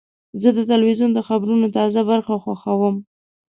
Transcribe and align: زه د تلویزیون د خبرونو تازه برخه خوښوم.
زه 0.41 0.49
د 0.57 0.59
تلویزیون 0.71 1.11
د 1.13 1.19
خبرونو 1.27 1.65
تازه 1.77 2.01
برخه 2.11 2.33
خوښوم. 2.43 2.95